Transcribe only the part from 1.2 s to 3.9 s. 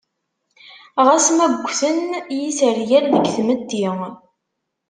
ma ugten yisergal deg tmetti.